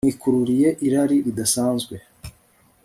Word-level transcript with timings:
Mwikururiye 0.03 0.69
irari 0.85 1.17
ridasanzwe 1.25 1.95